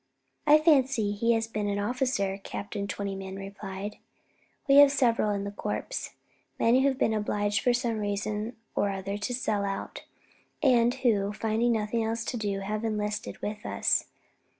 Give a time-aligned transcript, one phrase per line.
[0.47, 3.97] "I fancy he has been an officer," Captain Twentyman replied,
[4.67, 6.15] "we have several in the corps
[6.59, 10.01] men who have been obliged for some reason or other to sell out,
[10.63, 14.05] and who, finding nothing else to do, have enlisted with us.